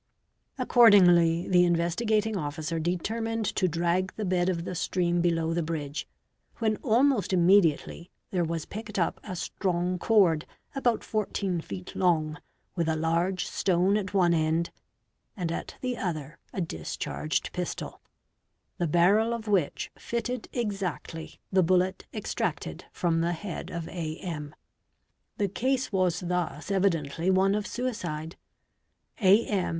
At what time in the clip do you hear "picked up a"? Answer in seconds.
8.65-9.35